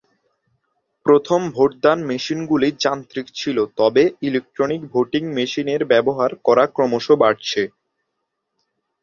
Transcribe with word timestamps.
প্রথম 1.05 1.41
ভোটদান 1.51 1.99
মেশিনগুলি 2.09 2.69
যান্ত্রিক 2.83 3.27
ছিল 3.35 3.57
তবে 3.77 4.03
ইলেক্ট্রনিক 4.27 4.81
ভোটিং 4.93 5.23
মেশিনের 5.37 5.81
ব্যবহার 5.91 6.31
করা 6.45 6.65
ক্রমশ 6.75 7.05
বাড়ছে। 7.21 7.61